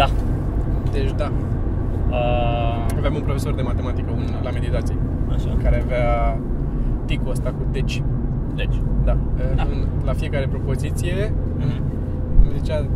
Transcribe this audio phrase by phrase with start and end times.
[0.00, 0.06] Da.
[0.92, 1.30] Deci da,
[2.10, 4.96] Uh, aveam un profesor de matematică un, la meditație
[5.34, 5.56] așa.
[5.62, 6.38] care avea
[7.04, 8.02] ticul ăsta cu deci.
[8.54, 8.80] Deci.
[9.04, 9.16] Da.
[9.56, 9.62] Da.
[9.62, 11.82] În, la fiecare propoziție Mhm.
[12.42, 12.86] îmi zicea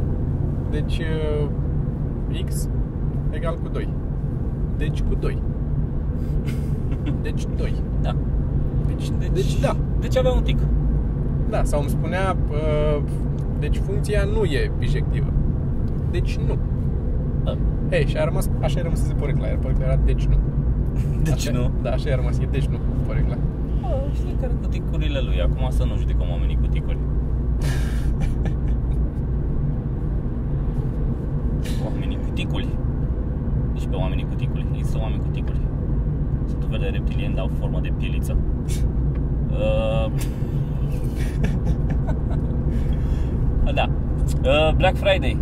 [0.71, 1.49] deci uh,
[2.47, 2.69] x
[3.31, 3.89] egal cu 2.
[4.77, 5.43] Deci cu 2.
[7.23, 7.75] Deci 2.
[8.03, 8.15] Da.
[8.87, 9.77] Deci, deci, deci da.
[10.01, 10.59] Deci avea un tic.
[11.51, 13.03] Da, sau îmi spunea uh,
[13.59, 15.33] deci funcția nu e bijectivă.
[16.11, 16.57] Deci nu.
[17.45, 17.57] Da.
[17.91, 20.37] Ei, și a rămas, așa a rămas porecla, iar porecla era deci nu.
[21.23, 21.71] Deci așa, nu.
[21.83, 23.37] Da, așa a rămas, e deci nu porecla.
[23.83, 25.41] Oh, știi care cu ticurile lui.
[25.41, 26.99] Acum să nu judecăm oamenii cu ticuri.
[31.87, 32.69] oamenii cu ticuli.
[33.73, 34.67] Deci pe oamenii cu ticuli.
[34.77, 35.61] Există oameni cu ticuli.
[36.47, 38.37] Sunt un fel de reptilieni, dar au formă de pieliță.
[39.53, 40.11] Uh...
[43.75, 43.89] da.
[44.45, 45.39] Uh, Black Friday.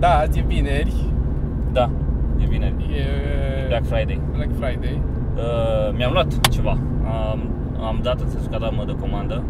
[0.00, 0.92] Da, azi e vineri,
[1.72, 1.90] Da.
[2.38, 2.74] E vineri.
[2.94, 4.20] e Black Friday.
[4.32, 5.00] Black Friday,
[5.36, 6.78] Uh, mi-am luat ceva.
[7.30, 7.40] Am,
[7.86, 9.42] am dat, în sensul că am dat mă de comandă,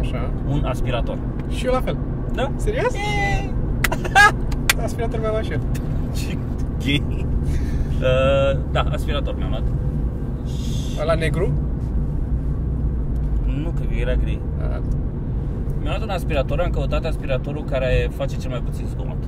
[0.00, 0.30] așa.
[0.48, 1.18] un aspirator.
[1.48, 1.96] Și eu la fel.
[2.34, 2.50] Da?
[2.56, 2.92] Serios?
[4.84, 5.58] Aspirator mi-a luat și eu.
[6.16, 6.38] Ce
[6.84, 7.26] gay.
[8.00, 9.62] Uh, da, aspirator mi-am luat.
[11.06, 11.52] La negru?
[13.62, 14.38] Nu, că era gri.
[14.60, 14.64] A,
[15.80, 19.21] Mi-am luat un aspirator, am căutat aspiratorul care face cel mai puțin zgomot.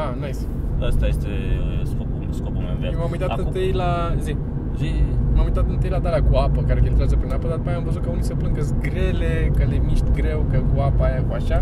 [0.00, 0.42] Ah, nice.
[0.90, 2.94] Asta este uh, scopul, scopul meu în viață.
[2.94, 3.90] Eu m-am uitat Acum- întâi la
[4.26, 4.36] zi.
[4.80, 4.90] Zi,
[5.34, 7.84] M-am uitat întâi la dalea cu apă, care filtrează prin apă, dar după aia am
[7.84, 11.04] văzut că unii se plâng că sunt grele, că le miști greu, că cu apa
[11.04, 11.58] aia, cu așa.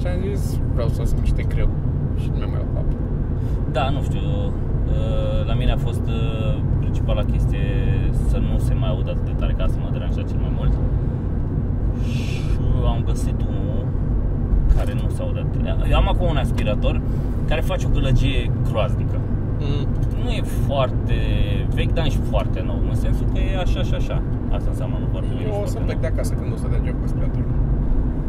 [0.00, 1.68] Și am zis, vreau să se miște greu.
[2.20, 2.94] Și nu mi-am mai luat cu apă.
[3.76, 4.24] Da, nu știu.
[4.94, 7.64] uh, La mine a fost uh, principala chestie
[8.30, 10.72] să nu se mai audă atât de tare, ca să mă deranja cel mai mult.
[12.08, 12.58] Și
[12.92, 13.86] am găsit unul
[14.78, 15.90] care nu se aude atât.
[15.90, 17.00] Eu am acum un aspirator
[17.48, 19.18] care face o gălăgie groaznică.
[19.58, 19.86] Mm.
[20.24, 21.18] Nu e foarte
[21.74, 24.22] vechi, dar nici foarte nou, în sensul că e așa și așa.
[24.56, 25.46] Asta înseamnă nu foarte vechi.
[25.46, 27.50] Eu nici o să foarte plec de acasă când o să dea job cu aspiratorul.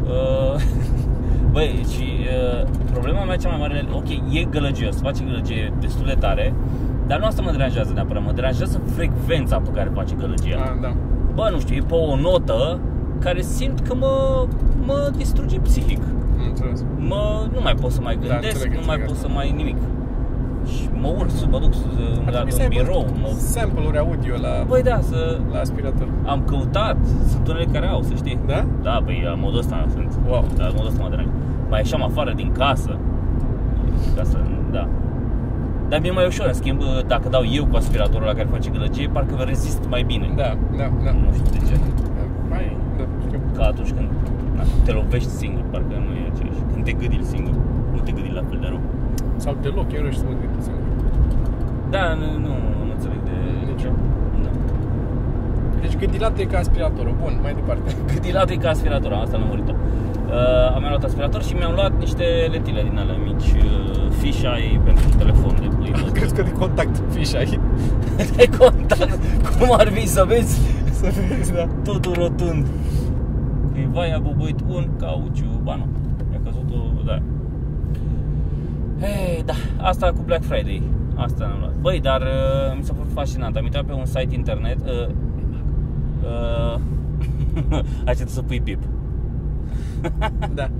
[0.04, 0.56] Uh,
[1.54, 4.08] Băi, și uh, problema mea cea mai mare, ok,
[4.38, 6.54] e gălăgios, face gălăgie destul de tare,
[7.06, 10.58] dar nu asta mă deranjează neapărat, mă deranjează frecvența pe care face gălăgia.
[10.58, 10.92] Ah, da.
[11.34, 12.80] Bă, nu știu, e pe o notă
[13.18, 14.46] care simt că mă,
[14.86, 16.00] mă distruge psihic.
[16.44, 16.78] Am înțeles.
[17.10, 17.24] Mă,
[17.54, 19.28] nu mai pot să mai Da, gândesc, înțeleg, nu mai înțeleg pot asta.
[19.28, 19.78] să mai nimic.
[20.72, 21.86] Și mă urc să mă duc să,
[22.26, 23.02] Ar la trebui să un aibă birou.
[23.22, 23.28] Mă...
[23.54, 25.18] sample-uri audio la, Băi, da, să...
[25.52, 26.08] la aspirator.
[26.32, 26.96] Am căutat,
[27.30, 28.38] sunt unele care au, să știi.
[28.52, 28.60] Da?
[28.86, 30.10] Da, păi la modul ăsta sunt.
[30.28, 30.44] Wow.
[30.56, 31.38] Da, la modul ăsta mă deranjează.
[31.70, 32.92] Mai ieșeam afară din casă.
[34.16, 34.38] Ca să,
[34.70, 34.88] da.
[35.88, 39.08] Dar mi-e mai ușor, în schimb, dacă dau eu cu aspiratorul la care face gălăgie,
[39.12, 40.32] parcă rezist mai bine.
[40.36, 41.10] Da, da, da.
[41.10, 41.74] Nu știu de ce.
[42.48, 43.40] Mai, da, știu.
[43.56, 44.08] Ca atunci când
[44.56, 46.60] na, te lovești singur, parcă nu e aceeași.
[46.72, 47.54] Când te gâdili singur,
[47.94, 48.82] nu te gâdili la fel de rău.
[49.44, 50.82] Sau deloc, eu nu știu să mă gândesc singur.
[51.94, 52.52] Da, nu, nu,
[52.86, 53.36] nu înțeleg de...
[53.68, 53.86] Nici ce.
[53.90, 53.96] eu.
[54.44, 54.50] Da.
[55.82, 57.14] Deci gândilatul e ca aspiratorul.
[57.22, 57.88] Bun, mai departe.
[58.12, 59.74] Gâdilatul e ca aspiratorul, asta nu murit-o.
[59.74, 64.80] Uh, am mai luat aspirator și mi-am luat niște letile din alea mici, uh, fisheye
[64.84, 65.90] pentru telefon de pui.
[66.16, 67.60] Crezi că de contact fișa ai?
[68.36, 69.18] de contact.
[69.58, 70.60] Cum ar fi să vezi
[71.00, 71.68] Să vezi, da.
[71.84, 72.66] totul rotund.
[73.72, 75.86] Cuiva i-a bubuit un cauciu, ba nu,
[76.32, 77.18] i-a căzut o, da.
[79.04, 80.82] Hei, da, asta cu Black Friday.
[81.14, 81.74] Asta am luat.
[81.74, 83.56] Băi, dar uh, mi s-a părut fascinant.
[83.56, 84.78] Am intrat pe un site internet.
[84.80, 85.08] Uh,
[86.22, 86.80] uh,
[88.04, 88.82] Hai să pui pip.
[90.54, 90.70] Da.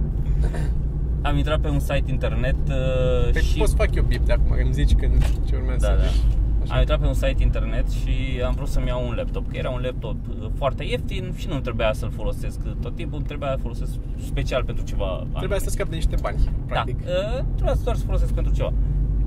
[1.22, 3.58] Am intrat pe un site internet uh, Păi și...
[3.58, 5.96] pot să fac eu bip de acum, că îmi zici când ce urmează Da, să
[5.96, 6.02] da.
[6.02, 6.33] zici.
[6.64, 6.80] Am Așa.
[6.80, 9.80] intrat pe un site internet și am vrut să-mi iau un laptop, că era un
[9.82, 13.92] laptop uh, foarte ieftin și nu trebuia să-l folosesc tot timpul, trebuia să folosesc
[14.26, 15.26] special pentru ceva.
[15.36, 17.04] Trebuia să scap de niște bani, practic.
[17.04, 18.72] Da, uh, trebuia doar să folosesc pentru ceva.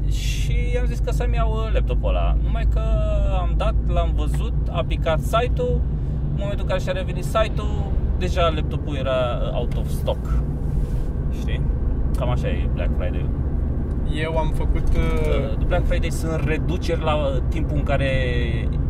[0.10, 2.36] Și am zis că să-mi iau uh, laptopul ăla.
[2.44, 2.82] Numai că
[3.42, 5.82] am dat, l-am văzut, a picat site-ul,
[6.30, 10.34] în momentul în care și-a revenit site-ul, deja laptopul era uh, out of stock.
[11.40, 11.62] Știi?
[12.18, 13.30] Cam așa e Black Friday.
[14.16, 14.88] Eu am făcut...
[14.88, 15.06] Uh,
[15.60, 18.12] Uh, Black Friday sunt reduceri la uh, timpul în care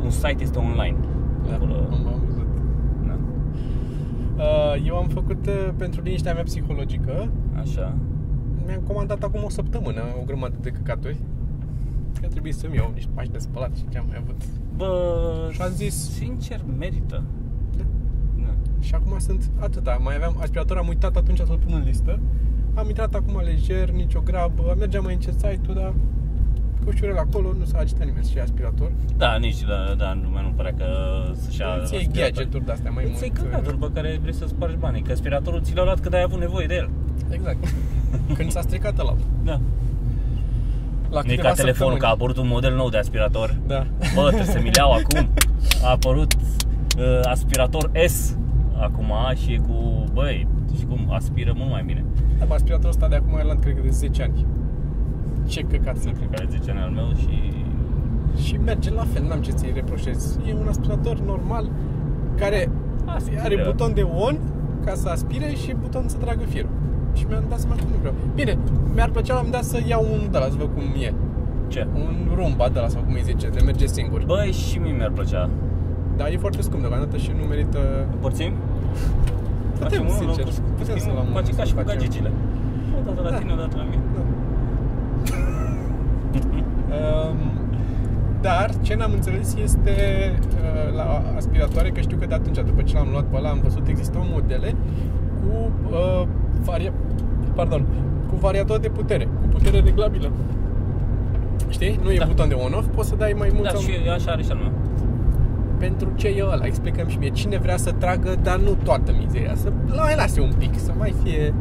[0.03, 0.97] un site este online.
[1.47, 2.47] da, Acolo, am, am văzut.
[3.07, 3.17] da.
[4.43, 7.95] Uh, eu am făcut uh, pentru liniștea mea psihologică Așa.
[8.65, 11.17] Mi-am comandat acum o săptămână o grămadă de căcaturi
[12.21, 14.41] Că trebuie să-mi iau niște pași de spălat și ce am mai avut
[14.75, 17.23] Bă, Și am zis- sincer, merită.
[17.77, 17.83] Da.
[18.37, 18.53] Da.
[18.79, 22.19] Și acum sunt atâta Mai aveam aspirator, am uitat atunci să-l pun în listă
[22.77, 25.93] Am intrat acum lejer, nicio grabă Mergeam mai încet site-ul, dar
[26.83, 30.41] cu ușurel acolo, nu s-a agitat nimeni să-și ia aspirator Da, nici, da, da, nu,
[30.41, 30.85] nu pare că
[31.41, 32.33] să-și ia Îți iei aspirator.
[32.33, 35.11] gadgeturi de-astea mai Îți iei mult uh, căcaturi pe care vrei să spargi banii, că
[35.11, 36.89] aspiratorul ți l-a luat când ai avut nevoie de el.
[37.29, 37.57] Exact
[38.37, 39.59] Când s-a stricat ăla Da.
[41.09, 41.99] La Nu e câteva ca telefon, săptămâni.
[41.99, 43.55] că a apărut un model nou de aspirator.
[43.67, 43.87] Da.
[44.15, 45.29] Bă, trebuie să mi iau acum.
[45.83, 48.35] A apărut uh, aspirator S
[48.79, 49.13] acum
[49.43, 50.47] și e cu, băi,
[50.77, 52.05] și cum aspiră mult mai bine.
[52.39, 54.45] Da, bă, aspiratorul ăsta de acum Irland cred că de 10 ani.
[55.45, 57.53] Ce căcat să Cred că are 10 ani al meu și
[58.43, 60.39] Și merge la fel, n-am ce să-i reproșez.
[60.47, 61.69] E un aspirator normal
[62.35, 62.69] care
[63.05, 63.41] Aspiră.
[63.43, 64.37] are buton de on
[64.85, 66.69] ca să aspire și buton să tragă firul.
[67.13, 68.13] Și mi-am dat seama că nu vreau.
[68.35, 68.57] Bine,
[68.93, 71.13] mi-ar plăcea la un dat să iau un de la să văd cum e.
[71.67, 71.87] ce?
[71.93, 74.23] Un rumba de la sau cum îi zice, de merge singur.
[74.25, 75.49] Băi, și mie mi-ar plăcea.
[76.17, 77.79] Dar e foarte scump deocamdată și nu merită...
[78.11, 78.53] Împărțim?
[79.83, 80.45] Putem, unul, sincer.
[80.45, 81.15] locul, Putem să schimbăm.
[81.23, 81.93] luăm Face unul, ca să și cu facem.
[81.93, 82.31] gagegile.
[82.97, 83.37] O dată la Da.
[83.39, 84.01] tine, o dată la mine.
[86.97, 87.37] Um,
[88.41, 89.93] dar ce n-am înțeles este
[90.39, 93.59] uh, la aspiratoare, că știu că de atunci, după ce l-am luat pe ăla, am
[93.63, 94.75] văzut existau modele
[95.41, 96.27] cu uh,
[96.63, 96.91] varia...
[97.55, 97.85] Pardon,
[98.29, 100.31] cu variator de putere, cu putere reglabilă.
[101.69, 101.99] Știi?
[102.03, 102.25] Nu e Da.
[102.25, 103.79] buton de on-off, poți să dai mai mult Da, sau...
[103.79, 104.71] și așa are și al meu.
[105.77, 106.65] Pentru ce e ăla?
[106.65, 107.29] Explicăm și mie.
[107.29, 109.55] Cine vrea să tragă, dar nu toată mizeria.
[109.55, 111.53] Să mai lase un pic, să mai fie...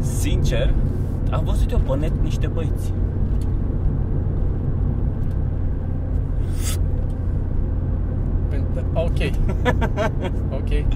[0.00, 0.74] Sincer,
[1.30, 2.92] am văzut eu pe net niște băieți.
[8.48, 8.84] Pentru...
[8.94, 9.18] Ok.
[10.60, 10.86] ok.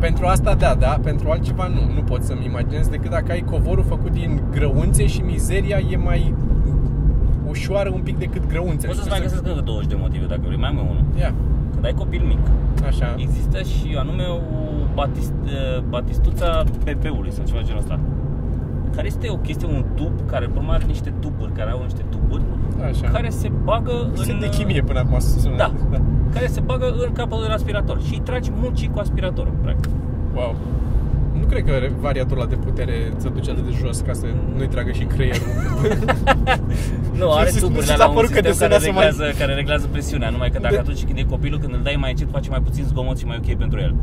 [0.00, 1.94] Pentru asta da, da, pentru altceva nu.
[1.94, 6.34] Nu pot să-mi imaginez decât dacă ai covorul făcut din grăunțe și mizeria e mai
[7.56, 8.86] ușoară un pic decât grăunțele.
[8.86, 11.04] Poți să-ți mai găsesc încă 20 de motive dacă vrei, mai am eu unul.
[11.18, 11.32] Ia,
[11.72, 12.42] Când ai copil mic,
[12.86, 13.14] așa.
[13.26, 14.38] există și anume o
[14.94, 17.98] batist, eh, batistuța PP-ului sau ceva genul ăsta.
[18.94, 22.04] Care este o chestie, un tub care pe urmă are niște tuburi, care au niște
[22.10, 22.42] tuburi
[22.90, 23.08] Așa.
[23.08, 24.24] care se bagă în...
[24.24, 25.56] Sunt de chimie până acum sună.
[25.56, 25.72] Da,
[26.34, 29.90] care se bagă în capătul de aspirator și îi tragi muncii cu aspiratorul, practic.
[30.34, 30.54] Wow.
[31.46, 34.26] Nu cred că variatorul ăla de putere se duce atât de jos ca să
[34.56, 35.46] nu-i tragă și creierul.
[37.20, 39.38] Nu, are Nu tuburile ți s-a la un părut că sistem care desenează mai- reglează,
[39.38, 42.10] care reglează presiunea, numai că dacă De- atunci când e copilul, când îl dai mai
[42.10, 43.94] încet, face mai puțin zgomot și mai ok pentru el.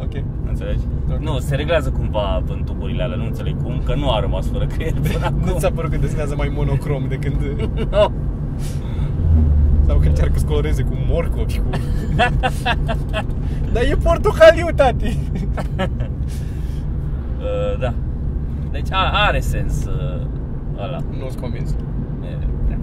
[0.00, 0.14] ok.
[0.48, 0.84] Înțelegi?
[1.10, 1.18] Ok.
[1.20, 4.66] Nu, se reglează cumva în tuburile alea, nu înțeleg cum, că nu a rămas fără
[4.66, 5.42] creier până acum.
[5.44, 7.36] Nu ți-a părut că desenează mai monocrom de când...
[7.90, 8.12] Nu.
[9.86, 11.64] Sau că încearcă să coloreze cu morcovi cu...
[13.72, 15.18] Dar e portocaliu, tati!
[17.38, 17.94] Uh, da.
[18.70, 20.26] Deci a, are sens uh,
[20.84, 20.98] ăla.
[21.18, 21.70] Nu-s convins.
[21.70, 22.38] E,
[22.68, 22.76] da.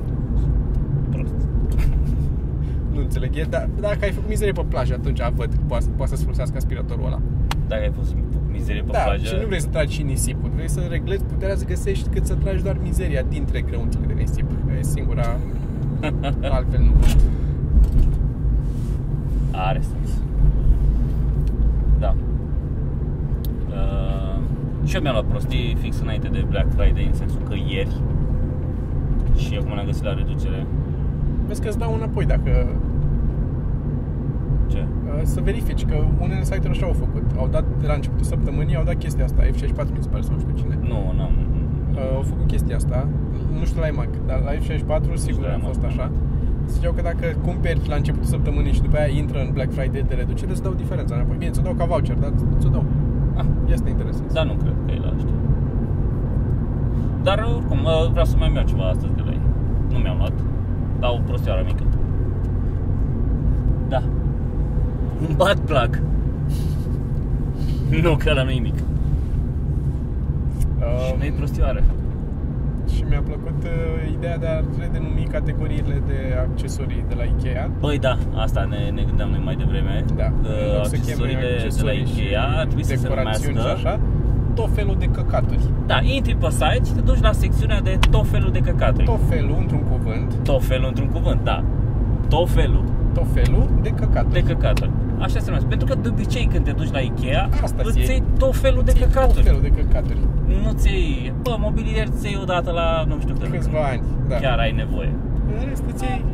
[1.11, 1.33] Prost.
[2.93, 3.35] Nu înțeleg.
[3.35, 6.57] E, dar dacă ai făcut mizerie pe plajă, atunci văd că poate, poate să-ți folosească
[6.57, 7.21] aspiratorul ăla.
[7.67, 8.15] Dacă ai fost
[8.51, 10.49] mizerie pe da, plajă, și nu vrei să tragi și nisipul.
[10.55, 14.47] Vrei să reglezi puterea să găsești cât să tragi doar mizeria dintre grăunțele de nisip.
[14.67, 15.37] Că E singura...
[16.55, 17.21] Altfel nu văd.
[19.51, 20.09] Are sens.
[21.99, 22.15] Da.
[23.69, 24.39] Uh,
[24.85, 27.95] și eu mi-am luat prostii fix înainte de Black Friday, în sensul că ieri
[29.35, 30.65] și acum le-am găsit la reducere.
[31.47, 32.51] Vezi că îți dau înapoi dacă
[34.67, 34.77] Ce?
[35.05, 37.25] uh, să verifici că unele site-uri așa au făcut.
[37.37, 40.33] Au dat de la începutul săptămânii, au dat chestia asta, F64 mi se pare sau
[40.33, 40.77] nu știu cine.
[40.81, 41.33] Nu, n-am.
[41.93, 43.07] Uh, au făcut chestia asta,
[43.59, 45.67] nu știu la iMac, dar la F64 sigur la a iMac.
[45.67, 46.11] fost așa.
[46.67, 50.15] Ziceau că dacă cumperi la începutul săptămânii și după aia intră în Black Friday de
[50.15, 51.35] reducere, îți dau diferența înapoi.
[51.37, 52.85] Bine, ți-o dau ca voucher, dar ți-o dau.
[53.37, 54.33] Ah, Este interesant.
[54.33, 55.33] dar nu cred că e la ăștia.
[57.23, 59.39] Dar oricum, uh, vreau să mai iau ceva astăzi de la ei.
[59.91, 60.33] Nu mi-am luat.
[60.99, 61.83] Dar o prostioară mică.
[63.87, 64.01] Da.
[65.27, 66.01] Un bat plug.
[68.01, 68.75] nu, că ăla nu e mic.
[68.75, 68.83] Și
[70.79, 71.83] Uh, nu e prostioară.
[73.15, 77.69] Și mi-a plăcut uh, ideea de a redenumi categoriile de accesorii de la Ikea.
[77.79, 78.13] Băi, da,
[78.45, 79.93] asta ne, ne gândeam noi mai devreme.
[80.21, 82.95] Da, Uh, în loc să cheme accesoriile de la accesorii și Ikea ar trebui să
[82.95, 83.79] se decorațiuni numească...
[83.79, 83.99] și așa,
[84.59, 85.63] tot felul de căcaturi.
[85.91, 89.05] Da, intri pe site și te duci la secțiunea de tot felul de căcaturi.
[89.13, 91.63] Tot felul, într-un cuvânt, Tot felul într-un cuvânt, da.
[92.29, 94.33] Tot felul tot felul de căcaturi.
[94.33, 94.89] de căcaturi.
[95.19, 95.67] Așa se numește.
[95.67, 98.07] Pentru că de obicei când te duci la Ikea, Asta îți ți iei.
[98.09, 99.43] iei tot felul de Ții Tot căcaturi.
[99.43, 100.17] felul de căcaturi.
[100.63, 103.51] Nu ți iei, bă, mobilier ți iei odată la nu știu când.
[103.53, 104.35] Câțiva ani, da.
[104.35, 105.13] Chiar ai nevoie.
[105.59, 106.25] În rest îți iei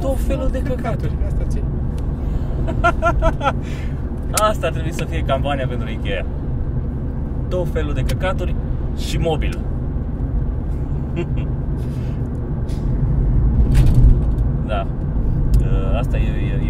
[0.00, 1.12] Tot felul de căcaturi.
[1.26, 1.64] Asta ți iei.
[4.50, 6.24] Asta ar trebui să fie campania pentru Ikea.
[7.48, 8.54] Tot felul de căcaturi
[8.96, 9.58] și mobil.
[14.66, 14.86] da.
[15.60, 16.69] Uh, Asta e, e, e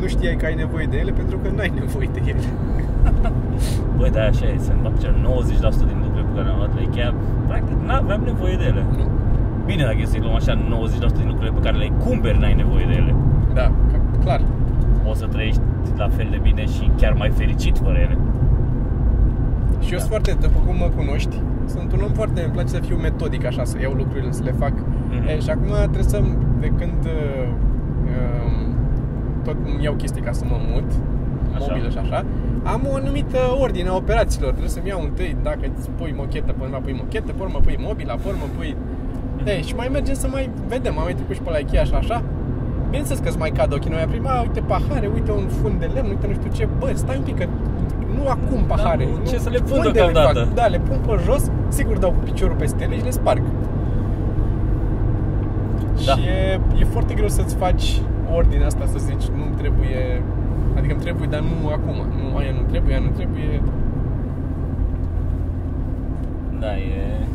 [0.00, 2.44] Nu știai că ai nevoie de ele pentru că n-ai nevoie de ele.
[3.96, 5.00] Băi, da, așa e, se împac 90%
[5.90, 7.14] din lucrurile pe care le-am luat la Ikea,
[7.46, 8.82] practic n-aveam nevoie de ele.
[8.96, 9.04] Nu.
[9.66, 10.60] Bine, dacă e să-i luăm așa, 90%
[11.20, 13.14] din lucrurile pe care le cumperi n-ai nevoie de ele.
[13.54, 14.40] Da, ca- clar.
[15.10, 15.60] O să trăiești
[15.96, 18.16] la fel de bine și chiar mai fericit fără ele.
[19.84, 20.04] Și eu Da.
[20.04, 21.36] sunt foarte, după cum mă cunoști,
[21.66, 24.54] sunt un om foarte, îmi place să fiu metodic așa, să iau lucrurile, să le
[24.58, 24.72] fac.
[25.10, 25.26] Mhm.
[25.28, 26.18] E, și acum trebuie să,
[26.60, 27.48] de când uh,
[28.12, 28.67] um,
[29.48, 30.88] tot îmi iau chestii ca să mă mut,
[31.56, 31.66] Așa.
[31.68, 32.18] mobilă și așa,
[32.72, 34.50] am o anumită ordine a operațiilor.
[34.56, 37.78] Trebuie să-mi iau întâi, dacă îți pui mochetă, până la pui mochetă, pe urmă pui
[37.86, 38.76] mobila, pe urmă pui...
[39.46, 41.94] Ei, și mai mergem să mai vedem, am mai trecut și pe la Ikea și
[41.94, 42.22] așa.
[42.84, 46.08] Bineînțeles că îți mai cad ochii noi prima, uite pahare, uite un fund de lemn,
[46.08, 47.46] uite nu știu ce, bă, stai un pic că
[48.16, 49.04] nu acum pahare.
[49.04, 50.38] nu, nu, ce să le pun unde deocamdată?
[50.38, 50.54] fac?
[50.54, 53.42] Da, le pun pe jos, sigur dau cu piciorul peste ele și le sparg.
[56.06, 56.12] Da.
[56.12, 58.00] Și e, e foarte greu să-ți faci
[58.34, 60.22] ordinea asta, să zici, nu trebuie,
[60.76, 63.62] adică îmi trebuie, dar nu acum, nu aia nu trebuie, aia nu trebuie.
[66.60, 67.26] Da, e...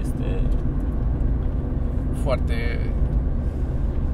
[0.00, 0.24] Este...
[2.22, 2.54] Foarte,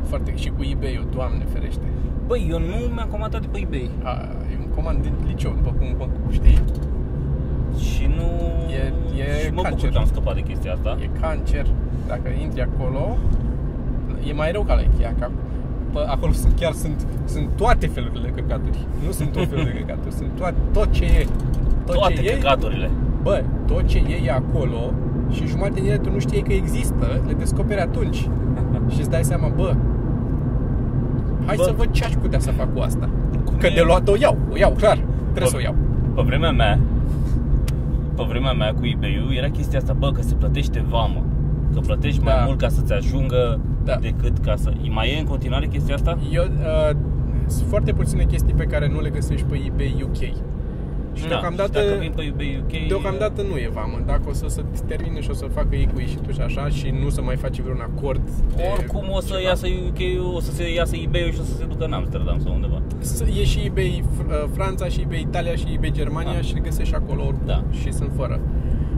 [0.03, 1.85] foarte, și cu eBay-ul, Doamne ferește.
[2.27, 4.13] Băi, eu nu mi-am comandat de pe eBay A,
[4.53, 6.59] e un comand de liceu, după cum cum știi,
[7.79, 8.29] și nu...
[8.71, 9.91] E- e și mă bucur cancer.
[9.91, 10.99] că am scăpat de chestia asta.
[11.03, 11.67] e cancer.
[12.07, 13.17] Dacă intri acolo,
[14.28, 15.28] e mai rău ca la Ikea, că
[15.92, 18.78] Bă, acolo sunt, chiar sunt, sunt toate felurile de căcaturi.
[19.04, 21.26] Nu sunt tot felul de căcaturi, sunt toate, tot ce e.
[21.87, 22.90] Tot Toate ce e, căcaturile.
[23.23, 24.92] Bă, tot ce e, e acolo
[25.30, 28.28] și jumătate din ele tu nu știai că există, le descoperi atunci.
[28.92, 29.75] și îți dai seama, bă,
[31.47, 31.62] hai Bă.
[31.62, 33.09] să văd ce aș putea să fac cu asta.
[33.45, 33.75] Cum Că e?
[33.75, 34.97] de luat o iau, o iau, clar,
[35.33, 35.47] trebuie Bă.
[35.47, 35.75] să o iau.
[36.14, 36.78] Pe vremea mea,
[38.14, 41.25] pe vremea mea cu eBay-ul era chestia asta, bă, că se plătește vamă.
[41.75, 42.44] Că plătești mai Da.
[42.44, 43.96] mult ca să-ți ajungă Da.
[43.96, 44.73] decât ca să...
[44.90, 46.18] Mai e în continuare chestia asta?
[46.32, 46.96] Eu, uh,
[47.46, 50.16] sunt foarte puține chestii pe care nu le găsești pe eBay UK.
[51.14, 52.88] Și Da, deocamdată, și dacă vin pe eBay UK...
[52.88, 53.96] deocamdată nu e vamă.
[54.06, 56.68] Dacă o să se termine și o să facă ei cu și tu și așa
[56.68, 58.20] și nu să mai faci vreun acord
[58.56, 59.40] de Oricum o să ceva.
[59.49, 60.00] iasă UK,
[60.37, 62.82] o să se iasă eBay-ul și o să se ducă în Amsterdam sau undeva.
[62.99, 66.44] S- E și eBay Fr- uh, Franța și eBay Italia și eBay Germania Ah.
[66.44, 67.62] și le găsești și acolo oricum Da.
[67.70, 68.40] și sunt fără.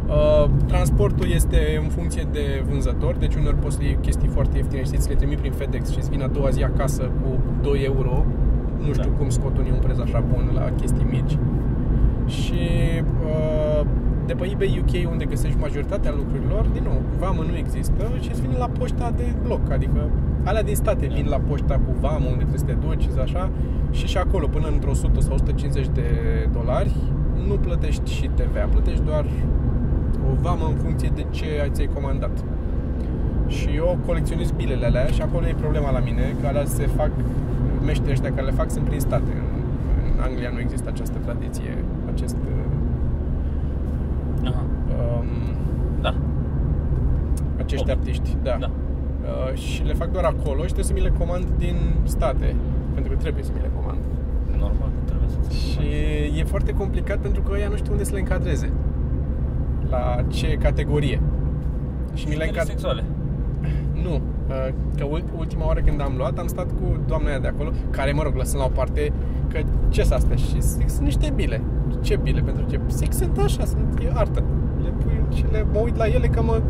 [0.08, 4.82] Uh, transportul este în funcție de vânzător, deci uneori poți să iei chestii foarte ieftine
[4.84, 7.82] și ți le trimit prin FedEx și îți vine a doua zi acasă cu 2
[7.84, 8.24] euro.
[8.78, 9.16] Nu știu Da.
[9.18, 11.38] cum scot unii un preț așa bun la chestii mici.
[12.26, 12.60] Și
[13.24, 13.86] uh,
[14.26, 18.40] de pe eBay UK unde găsești majoritatea lucrurilor, din nou, vamă nu există și îți
[18.40, 20.10] vine la poșta de bloc, adică
[20.44, 23.50] alea din state vin la poșta cu vamă unde trebuie să te duci și așa
[23.90, 26.02] și și acolo până într-o 100 sau 150 de
[26.52, 26.94] dolari
[27.48, 29.24] nu plătești și TVA, plătești doar
[30.30, 32.44] o vamă în funcție de ce ai ți-ai comandat.
[33.46, 37.10] Și eu colecționez bilele alea și acolo e problema la mine, că alea se fac,
[37.84, 39.30] meșterii ăștia care le fac sunt prin state.
[39.40, 39.62] În,
[40.14, 42.36] în Anglia nu există această tradiție, acest
[44.44, 44.64] Aha.
[45.18, 45.26] um,
[46.00, 46.14] Da.
[47.58, 47.96] acești Oh.
[47.96, 48.56] artiști, da.
[48.60, 48.70] Da.
[48.70, 52.54] Uh, și le fac doar acolo și trebuie să mi le comand din state,
[52.94, 53.98] pentru că trebuie să mi le comand.
[54.50, 58.12] Normal că trebuie să Și e foarte complicat pentru că ea nu știu unde să
[58.12, 58.70] le încadreze.
[59.90, 61.20] La ce categorie.
[62.14, 62.64] Și mi le încad...
[62.64, 63.04] sexuale.
[64.02, 67.46] Nu, uh, că ul- ultima oară când am luat am stat cu doamna aia de
[67.48, 69.12] acolo Care, mă rog, lăsând la o parte
[69.48, 70.36] Că ce sunt astea?
[70.36, 71.60] Și zic, sunt niște bile
[72.00, 72.40] Ce bile?
[72.40, 72.80] Pentru ce?
[72.90, 74.42] Zic, sunt așa, sunt e artă
[74.82, 76.60] le pui și le, mă uit la ele că mă,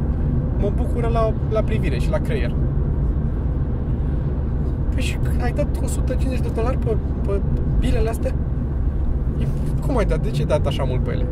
[0.59, 2.55] mă bucură la, la privire și la creier
[4.95, 6.97] Păi și ai dat 150 de dolari pe,
[7.27, 7.41] pe
[7.79, 8.35] bilele astea?
[9.39, 9.47] E,
[9.87, 10.23] cum ai dat?
[10.23, 11.27] De ce ai dat așa mult pe ele?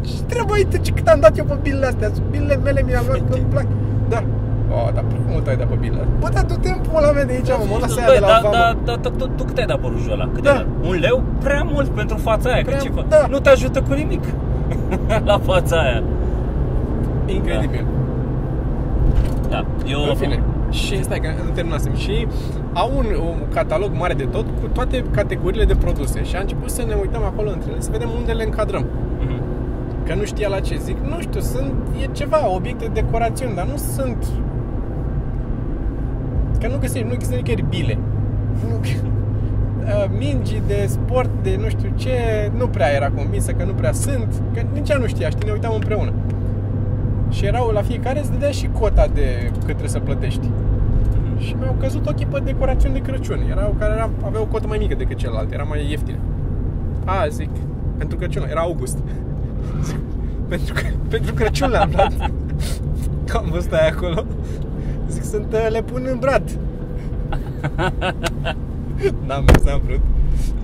[0.00, 0.76] Ce, ce treabă ai tu?
[0.76, 2.08] Ce cât am dat eu pe bilele astea?
[2.14, 3.66] Sunt bilele mele, mi le-am luat că îmi plac
[4.08, 4.22] Da
[4.72, 7.32] Oh, dar prea mult ai dat pe bilele Bă, dar du-te în pula mea de
[7.32, 9.44] aici, mă, mă lasă aia Băi, de la da, vamă da, da, da, tu, tu
[9.44, 10.28] cât ai dat pe rujul ăla?
[10.34, 10.50] Cât Da.
[10.50, 10.66] ai dat?
[10.88, 11.22] Un leu?
[11.44, 13.26] Prea mult pentru fața aia, Prea- că ce fa- da.
[13.28, 14.24] Nu te ajută cu nimic
[15.30, 16.02] la fața aia.
[17.26, 17.84] Incredibil
[19.48, 20.00] Da, eu...
[20.08, 20.42] În fine.
[20.70, 21.94] Și stai că nu terminasem.
[21.96, 22.26] Și
[22.72, 26.24] au un, un catalog mare de tot cu toate categoriile de produse.
[26.24, 28.84] Și a început să ne uităm acolo între ele, să vedem unde le încadrăm.
[30.10, 30.18] Mhm.
[30.18, 30.76] Că nu știa la ce.
[30.76, 34.26] Zic, nu știu, sunt, e ceva, obiecte de decorațiune, dar nu sunt...
[36.60, 37.98] Că nu găsești, nu există nicăieri bile.
[38.68, 38.80] Nu,
[39.80, 42.10] Uh, mingi de sport, de nu știu ce,
[42.56, 45.52] nu prea era convinsă că nu prea sunt, că nici ea nu știa, știi, ne
[45.52, 46.12] uitam împreună.
[47.28, 50.50] Și erau la fiecare îți dădea și cota de cât trebuie să plătești.
[51.38, 53.40] Și mi-au căzut ochii pe decorațiuni de Crăciun.
[53.50, 56.18] Erau care era, aveau o cotă mai mică decât celelalte, era mai ieftine.
[57.04, 57.50] A, zic,
[57.96, 58.98] pentru Crăciun, era august.
[59.82, 59.96] Zic,
[60.48, 62.30] pentru, că- pentru Crăciun le-am luat.
[63.26, 64.24] Că am văzut aia acolo.
[65.08, 66.58] Zic, sunt, uh, le pun în brad.
[69.26, 70.00] N-am mers, n-am vrut.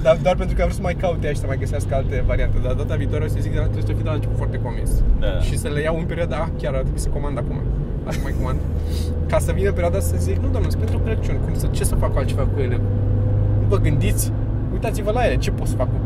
[0.02, 2.56] Dar doar pentru că am vrut să mai caute și să mai găsească alte variante.
[2.62, 4.90] Dar data viitoare o să zic, dar trebuie să fii de la început foarte convins.
[5.20, 5.40] Da.
[5.40, 7.56] Și să le iau în perioada, ah, chiar ar trebui să comand acum.
[8.06, 8.58] Asta mai comand.
[9.26, 11.94] Ca să vină perioada să zic, nu doamne, sunt pentru Crăciun, cum să, ce să
[11.94, 12.76] fac altceva cu ele?
[13.60, 14.32] Nu vă gândiți?
[14.72, 15.98] Uitați-vă la ele, ce pot să fac cu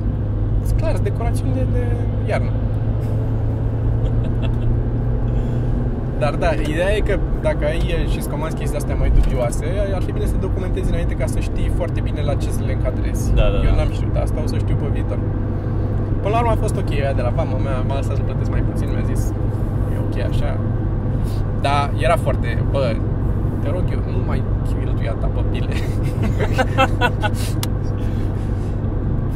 [0.77, 1.83] clar, sunt decorațiuni de, de
[2.29, 2.51] iarnă.
[6.23, 10.03] Dar da, ideea e că dacă ai și îți comanzi chestii astea mai dubioase, ar
[10.03, 12.73] fi bine să te documentezi înainte ca să știi foarte bine la ce să le
[12.73, 13.35] încadrezi.
[13.35, 13.77] Da, da, Eu da.
[13.77, 15.19] n-am știut asta, o să știu pe viitor.
[16.23, 18.51] Până la urmă a fost ok, aia de la vama mea m-a lăsat să plătesc
[18.51, 19.23] mai puțin, mi-a zis
[19.95, 20.57] e ok așa.
[21.61, 22.97] Dar era foarte, bă,
[23.63, 24.43] te rog eu, nu mai
[25.01, 25.75] cheltuia ta pe bile.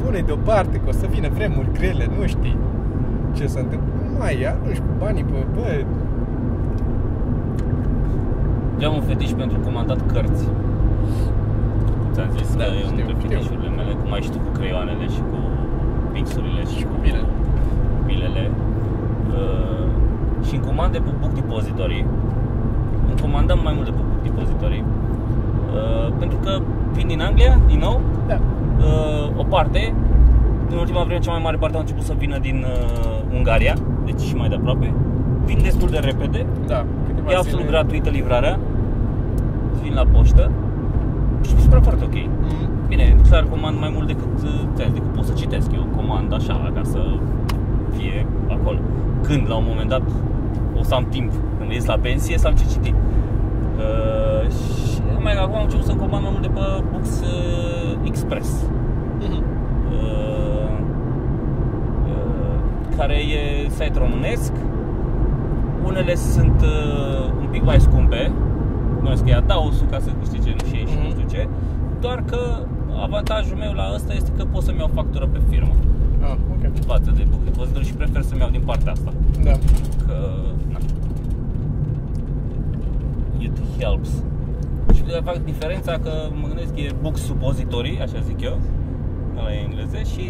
[0.04, 2.56] Pune deoparte că o să vină vremuri grele, nu știi
[3.38, 3.88] ce se întâmplă.
[4.10, 5.66] Nu mai ia, nu știu, cu banii pe, bă,
[8.82, 10.44] Eu am un fetiș pentru comandat cărți.
[12.12, 13.28] Ți-am zis Da, că e unul știu, dintre știu.
[13.28, 15.38] fetișurile mele, cum ai și tu cu creioanele și cu
[16.12, 17.28] pixurile și, Și cu bilele.
[18.08, 18.42] bilele.
[19.38, 19.84] Uh,
[20.46, 22.06] și în comande pe Book Depository,
[23.10, 24.78] îmi comandăm mai mult de pe Book Depository,
[25.78, 26.52] uh, pentru că
[26.96, 28.00] vin din Anglia, din nou,
[28.30, 28.38] da.
[28.88, 29.94] uh, o parte,
[30.70, 34.20] în ultima vreme cea mai mare parte au început să vină din uh, Ungaria, deci
[34.20, 34.94] și mai de aproape,
[35.44, 38.58] vin destul de repede, Da, câteva E absolut zile- gratuită livrarea.
[39.72, 40.50] Îți vin la poștă.
[41.46, 42.14] Și mi se pare foarte ok.
[42.14, 42.86] Mm.
[42.88, 45.72] Bine, clar comand mai mult decât, uh, ți-am zis, decât pot să citesc.
[45.72, 46.98] Eu comand așa, ca să
[47.96, 48.78] fie acolo.
[49.22, 50.02] Când, la un moment dat,
[50.78, 51.32] o să am timp.
[51.58, 52.94] Când ies la pensie, să am ce citi.
[53.76, 58.70] Uh, Și mai acum am început să comand mai mult de pe Books uh, Express.
[59.20, 59.42] Mhm.
[59.92, 60.78] uh,
[62.08, 64.52] uh, care e site românesc.
[65.84, 68.32] Unele sunt uh, un pic mai scumpe,
[68.96, 71.10] bănuiesc că e adausul ca să câștige nu și ei și nu Mhm.
[71.10, 71.48] știu ce,
[72.00, 72.38] doar că
[73.02, 75.74] avantajul meu la ăsta este că pot să-mi iau factură pe firmă
[76.20, 76.84] Ah, ok.
[76.86, 79.50] față de book depository și prefer să-mi iau din partea asta Da.
[80.06, 80.14] că
[80.72, 80.78] na.
[83.38, 84.10] it helps
[84.94, 88.58] și de fapt diferența că mă gândesc e Books Suppository, așa zic eu
[89.38, 90.20] ăla e engleză și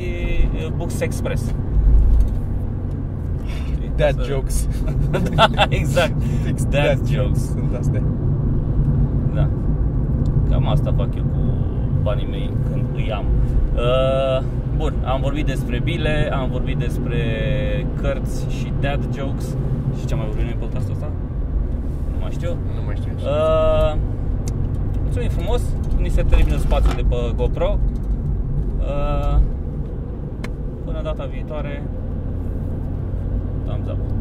[0.65, 1.55] e Books Express
[3.97, 4.69] Dad Să- jokes.
[5.37, 8.03] da, exact Fix Dad jokes Sunt astea.
[9.35, 9.49] Da
[10.51, 11.39] Cam asta fac eu cu
[12.03, 13.25] banii mei când îi am
[13.75, 14.45] uh,
[14.77, 17.19] Bun, am vorbit despre bile, am vorbit despre
[18.01, 19.57] cărți și dad jokes
[19.99, 21.09] Și ce am mai vorbit noi în podcastul ăsta?
[22.11, 23.13] Nu mai știu Nu mai știu.
[23.17, 23.97] Uh,
[25.03, 25.63] mulțumim frumos,
[26.01, 27.79] ni se termină spațiul de pe GoPro.
[28.79, 29.39] Uh,
[30.85, 31.83] până data viitoare,
[33.67, 34.14] там запах.